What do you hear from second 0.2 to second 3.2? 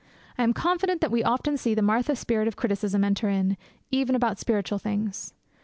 I am confident that we often see the Martha spirit of criticism